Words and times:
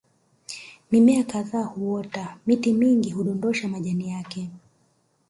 Mimea 0.91 1.23
kadhaa 1.23 1.63
huota 1.63 2.37
miti 2.45 2.73
mingi 2.73 3.09
hudondosha 3.11 3.67
majani 3.67 4.09
yake 4.09 4.49